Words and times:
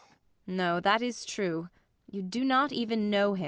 No, 0.47 0.79
that 0.79 1.01
is 1.03 1.25
true. 1.25 1.69
You 2.09 2.21
do 2.23 2.43
not 2.43 2.71
even 2.71 3.09
know 3.11 3.33
him. 3.35 3.39